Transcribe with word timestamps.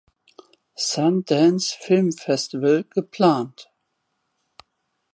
Sundance 0.79 1.75
Film 1.79 2.11
Festival 2.11 2.85
geplant. 2.89 3.69